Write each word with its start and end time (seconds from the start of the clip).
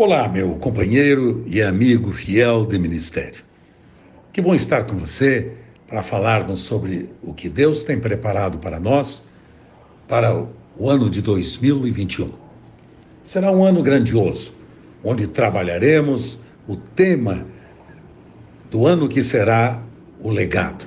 Olá, 0.00 0.28
meu 0.28 0.50
companheiro 0.50 1.42
e 1.44 1.60
amigo 1.60 2.12
fiel 2.12 2.64
de 2.64 2.78
ministério. 2.78 3.42
Que 4.32 4.40
bom 4.40 4.54
estar 4.54 4.84
com 4.84 4.96
você 4.96 5.54
para 5.88 6.04
falarmos 6.04 6.60
sobre 6.60 7.10
o 7.20 7.34
que 7.34 7.48
Deus 7.48 7.82
tem 7.82 7.98
preparado 7.98 8.60
para 8.60 8.78
nós 8.78 9.24
para 10.06 10.32
o 10.78 10.88
ano 10.88 11.10
de 11.10 11.20
2021. 11.20 12.30
Será 13.24 13.50
um 13.50 13.64
ano 13.64 13.82
grandioso, 13.82 14.54
onde 15.02 15.26
trabalharemos 15.26 16.38
o 16.68 16.76
tema 16.76 17.44
do 18.70 18.86
ano 18.86 19.08
que 19.08 19.20
será 19.20 19.82
o 20.22 20.30
legado. 20.30 20.86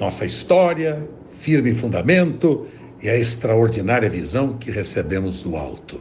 Nossa 0.00 0.24
história, 0.24 1.06
firme 1.38 1.74
fundamento 1.74 2.66
e 3.02 3.10
a 3.10 3.14
extraordinária 3.18 4.08
visão 4.08 4.56
que 4.56 4.70
recebemos 4.70 5.42
do 5.42 5.54
alto. 5.54 6.00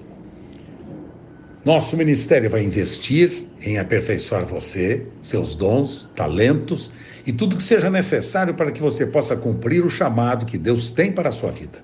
Nosso 1.68 1.97
ministério 1.97 2.50
vai 2.50 2.64
investir 2.64 3.46
em 3.61 3.78
aperfeiçoar 3.78 4.46
você, 4.46 5.05
seus 5.21 5.54
dons, 5.54 6.10
talentos 6.15 6.89
e 7.25 7.33
tudo 7.33 7.57
que 7.57 7.61
seja 7.61 7.89
necessário 7.89 8.54
para 8.54 8.71
que 8.71 8.82
você 8.82 9.05
possa 9.05 9.36
cumprir 9.36 9.83
o 9.83 9.89
chamado 9.89 10.46
que 10.46 10.57
Deus 10.57 10.89
tem 10.89 11.11
para 11.11 11.27
a 11.27 11.32
sua 11.33 11.51
vida. 11.51 11.83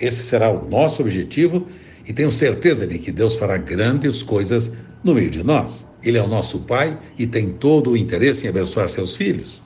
Esse 0.00 0.22
será 0.22 0.48
o 0.48 0.70
nosso 0.70 1.02
objetivo 1.02 1.66
e 2.06 2.12
tenho 2.12 2.30
certeza 2.30 2.86
de 2.86 3.00
que 3.00 3.10
Deus 3.10 3.34
fará 3.34 3.56
grandes 3.56 4.22
coisas 4.22 4.72
no 5.02 5.12
meio 5.12 5.28
de 5.28 5.42
nós. 5.42 5.88
Ele 6.04 6.18
é 6.18 6.22
o 6.22 6.28
nosso 6.28 6.60
Pai 6.60 6.96
e 7.18 7.26
tem 7.26 7.50
todo 7.50 7.90
o 7.90 7.96
interesse 7.96 8.46
em 8.46 8.50
abençoar 8.50 8.88
seus 8.88 9.16
filhos. 9.16 9.60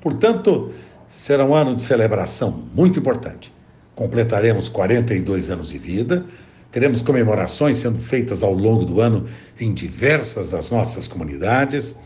Portanto, 0.00 0.72
será 1.08 1.44
um 1.44 1.52
ano 1.52 1.74
de 1.74 1.82
celebração 1.82 2.64
muito 2.72 3.00
importante. 3.00 3.52
Completaremos 3.96 4.68
42 4.68 5.50
anos 5.50 5.68
de 5.68 5.78
vida 5.78 6.24
Teremos 6.70 7.00
comemorações 7.00 7.78
sendo 7.78 7.98
feitas 7.98 8.42
ao 8.42 8.52
longo 8.52 8.84
do 8.84 9.00
ano 9.00 9.26
em 9.58 9.72
diversas 9.72 10.50
das 10.50 10.70
nossas 10.70 11.08
comunidades 11.08 11.96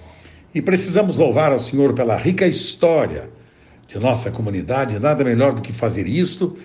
e 0.55 0.63
precisamos 0.63 1.17
louvar 1.17 1.51
ao 1.51 1.59
Senhor 1.59 1.95
pela 1.95 2.17
rica 2.17 2.47
história 2.47 3.29
de 3.89 3.99
nossa 3.99 4.31
comunidade. 4.31 4.99
Nada 4.99 5.25
melhor 5.25 5.55
do 5.55 5.63
que 5.63 5.73
fazer 5.73 6.07
isto 6.07 6.57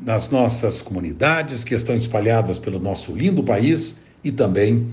nas 0.00 0.30
nossas 0.30 0.80
comunidades 0.80 1.62
que 1.62 1.74
estão 1.74 1.94
espalhadas 1.94 2.58
pelo 2.58 2.78
nosso 2.78 3.12
lindo 3.12 3.42
país 3.42 3.98
e 4.24 4.32
também 4.32 4.88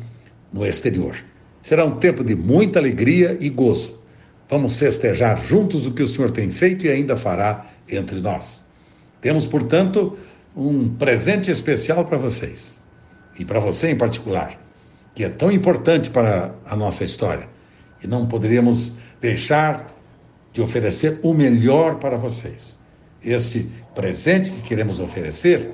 no 0.51 0.65
exterior. 0.65 1.15
Será 1.61 1.85
um 1.85 1.97
tempo 1.97 2.23
de 2.23 2.35
muita 2.35 2.79
alegria 2.79 3.37
e 3.39 3.49
gozo. 3.49 3.99
Vamos 4.49 4.77
festejar 4.77 5.45
juntos 5.45 5.85
o 5.85 5.91
que 5.91 6.03
o 6.03 6.07
Senhor 6.07 6.31
tem 6.31 6.51
feito 6.51 6.85
e 6.85 6.89
ainda 6.89 7.15
fará 7.15 7.67
entre 7.87 8.19
nós. 8.19 8.65
Temos, 9.21 9.45
portanto, 9.45 10.17
um 10.59 10.89
presente 10.89 11.49
especial 11.49 12.03
para 12.03 12.17
vocês 12.17 12.77
e 13.37 13.45
para 13.45 13.59
você 13.59 13.89
em 13.89 13.95
particular, 13.95 14.59
que 15.15 15.23
é 15.23 15.29
tão 15.29 15.49
importante 15.49 16.09
para 16.09 16.53
a 16.65 16.75
nossa 16.75 17.05
história. 17.05 17.47
E 18.03 18.07
não 18.07 18.27
poderíamos 18.27 18.93
deixar 19.21 19.87
de 20.51 20.61
oferecer 20.61 21.19
o 21.23 21.33
melhor 21.33 21.95
para 21.95 22.17
vocês. 22.17 22.77
Esse 23.23 23.69
presente 23.95 24.51
que 24.51 24.61
queremos 24.61 24.99
oferecer 24.99 25.71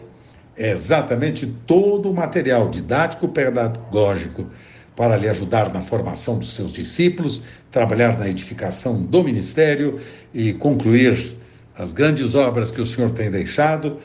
é 0.56 0.72
exatamente 0.72 1.48
todo 1.66 2.10
o 2.10 2.14
material 2.14 2.70
didático 2.70 3.28
pedagógico 3.28 4.48
para 4.96 5.18
lhe 5.18 5.28
ajudar 5.28 5.74
na 5.74 5.82
formação 5.82 6.38
dos 6.38 6.54
seus 6.54 6.72
discípulos, 6.72 7.42
trabalhar 7.72 8.18
na 8.18 8.30
edificação 8.30 9.02
do 9.02 9.24
ministério 9.24 10.00
e 10.34 10.54
concluir 10.54 11.38
as 11.78 11.92
grandes 11.92 12.36
obras 12.36 12.72
que 12.72 12.80
o 12.80 12.86
Senhor 12.86 13.12
tem 13.12 13.30
deixado 13.30 14.00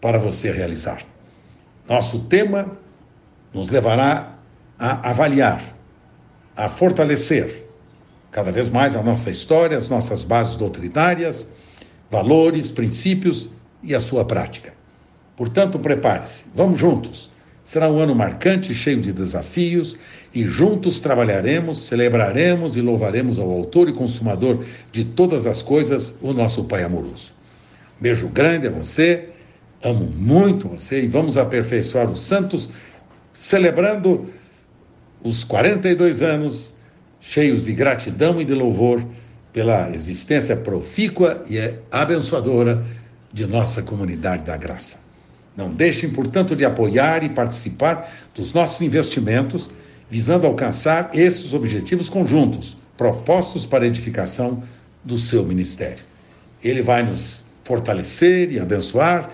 para 0.00 0.18
você 0.18 0.50
realizar. 0.50 1.02
Nosso 1.88 2.20
tema 2.20 2.78
nos 3.52 3.68
levará 3.68 4.38
a 4.78 5.10
avaliar, 5.10 5.74
a 6.56 6.68
fortalecer 6.68 7.66
cada 8.30 8.52
vez 8.52 8.70
mais 8.70 8.94
a 8.94 9.02
nossa 9.02 9.30
história, 9.30 9.76
as 9.76 9.88
nossas 9.88 10.22
bases 10.22 10.56
doutrinárias, 10.56 11.48
valores, 12.10 12.70
princípios 12.70 13.50
e 13.82 13.94
a 13.94 14.00
sua 14.00 14.24
prática. 14.24 14.72
Portanto, 15.36 15.78
prepare-se, 15.78 16.44
vamos 16.54 16.78
juntos. 16.78 17.30
Será 17.64 17.90
um 17.90 17.98
ano 17.98 18.14
marcante, 18.14 18.74
cheio 18.74 19.00
de 19.00 19.12
desafios, 19.12 19.96
e 20.34 20.44
juntos 20.44 21.00
trabalharemos, 21.00 21.86
celebraremos 21.86 22.76
e 22.76 22.80
louvaremos 22.80 23.38
ao 23.38 23.50
Autor 23.50 23.88
e 23.88 23.92
Consumador 23.92 24.64
de 24.92 25.04
todas 25.04 25.46
as 25.46 25.60
coisas, 25.60 26.14
o 26.22 26.32
nosso 26.32 26.64
Pai 26.64 26.84
amoroso. 26.84 27.32
Beijo 28.00 28.28
grande 28.28 28.68
a 28.68 28.70
você 28.70 29.30
Amo 29.82 30.04
muito 30.04 30.68
você 30.68 31.02
e 31.02 31.08
vamos 31.08 31.38
aperfeiçoar 31.38 32.10
os 32.10 32.20
santos, 32.20 32.68
celebrando 33.32 34.28
os 35.22 35.42
42 35.42 36.20
anos 36.20 36.74
cheios 37.18 37.64
de 37.64 37.72
gratidão 37.72 38.40
e 38.40 38.44
de 38.44 38.54
louvor 38.54 39.02
pela 39.52 39.90
existência 39.90 40.54
profícua 40.54 41.42
e 41.48 41.58
abençoadora 41.90 42.84
de 43.32 43.46
nossa 43.46 43.82
comunidade 43.82 44.44
da 44.44 44.56
graça. 44.56 44.98
Não 45.56 45.70
deixem, 45.70 46.10
portanto, 46.10 46.54
de 46.54 46.64
apoiar 46.64 47.24
e 47.24 47.30
participar 47.30 48.10
dos 48.34 48.52
nossos 48.52 48.82
investimentos, 48.82 49.70
visando 50.10 50.46
alcançar 50.46 51.10
esses 51.14 51.54
objetivos 51.54 52.08
conjuntos, 52.08 52.76
propostos 52.98 53.64
para 53.64 53.84
a 53.84 53.86
edificação 53.86 54.62
do 55.02 55.16
seu 55.16 55.42
ministério. 55.44 56.04
Ele 56.62 56.82
vai 56.82 57.02
nos 57.02 57.44
fortalecer 57.64 58.52
e 58.52 58.60
abençoar 58.60 59.30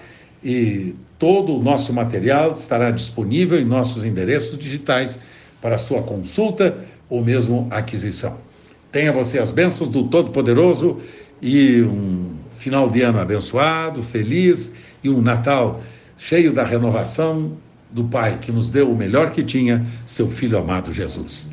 e 0.46 0.94
todo 1.18 1.56
o 1.56 1.60
nosso 1.60 1.92
material 1.92 2.52
estará 2.52 2.92
disponível 2.92 3.58
em 3.58 3.64
nossos 3.64 4.04
endereços 4.04 4.56
digitais 4.56 5.18
para 5.60 5.76
sua 5.76 6.04
consulta 6.04 6.78
ou 7.10 7.24
mesmo 7.24 7.66
aquisição. 7.68 8.38
Tenha 8.92 9.12
você 9.12 9.40
as 9.40 9.50
bênçãos 9.50 9.90
do 9.90 10.04
Todo-Poderoso 10.04 11.00
e 11.42 11.82
um 11.82 12.36
final 12.58 12.88
de 12.88 13.02
ano 13.02 13.18
abençoado, 13.18 14.04
feliz 14.04 14.72
e 15.02 15.08
um 15.08 15.20
Natal 15.20 15.82
cheio 16.16 16.52
da 16.52 16.62
renovação 16.62 17.56
do 17.90 18.04
Pai 18.04 18.38
que 18.40 18.52
nos 18.52 18.70
deu 18.70 18.88
o 18.88 18.96
melhor 18.96 19.32
que 19.32 19.42
tinha, 19.42 19.84
seu 20.06 20.28
Filho 20.28 20.56
amado 20.56 20.92
Jesus. 20.92 21.50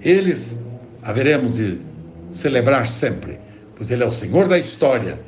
Eles 0.00 0.56
haveremos 1.02 1.56
de 1.56 1.78
celebrar 2.30 2.88
sempre, 2.88 3.38
pois 3.76 3.90
Ele 3.90 4.02
é 4.02 4.06
o 4.06 4.10
Senhor 4.10 4.48
da 4.48 4.58
história 4.58 5.20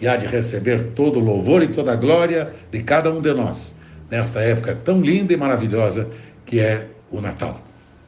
e 0.00 0.06
há 0.06 0.16
de 0.16 0.26
receber 0.26 0.92
todo 0.94 1.18
o 1.18 1.22
louvor 1.22 1.62
e 1.62 1.68
toda 1.68 1.92
a 1.92 1.96
glória 1.96 2.52
de 2.70 2.82
cada 2.82 3.12
um 3.12 3.20
de 3.20 3.32
nós, 3.32 3.74
nesta 4.10 4.40
época 4.40 4.74
tão 4.84 5.00
linda 5.00 5.32
e 5.32 5.36
maravilhosa 5.36 6.08
que 6.44 6.60
é 6.60 6.86
o 7.10 7.20
Natal. 7.20 7.60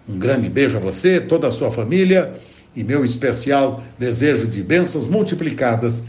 Um 0.08 0.18
grande 0.18 0.48
beijo 0.48 0.76
a 0.76 0.80
você, 0.80 1.20
toda 1.20 1.48
a 1.48 1.50
sua 1.50 1.70
família 1.70 2.34
e 2.74 2.84
meu 2.84 3.04
especial 3.04 3.82
desejo 3.98 4.46
de 4.46 4.62
bênçãos 4.62 5.08
multiplicadas 5.08 6.04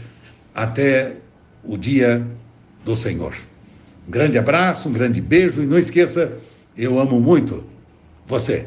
até 0.54 1.16
o 1.64 1.76
dia 1.76 2.24
do 2.84 2.96
Senhor. 2.96 3.34
Um 4.06 4.10
grande 4.10 4.38
abraço, 4.38 4.88
um 4.88 4.92
grande 4.92 5.20
beijo 5.20 5.62
e 5.62 5.66
não 5.66 5.78
esqueça, 5.78 6.32
eu 6.76 6.98
amo 6.98 7.20
muito 7.20 7.64
você. 8.26 8.66